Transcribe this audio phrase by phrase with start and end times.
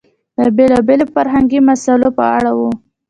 [0.37, 2.59] د بېلابېلو فرهنګي مسئلو په اړه و.